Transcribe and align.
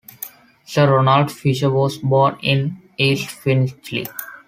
Sir 0.65 0.91
Ronald 0.95 1.29
Fisher 1.31 1.69
was 1.69 1.99
born 1.99 2.39
in 2.41 2.77
East 2.97 3.27
Finchley. 3.29 4.07